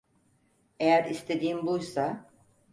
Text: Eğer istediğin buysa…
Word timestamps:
Eğer 0.79 1.05
istediğin 1.05 1.65
buysa… 1.67 2.29